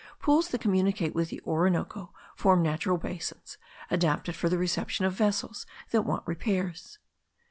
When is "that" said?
0.47-0.59, 5.91-6.01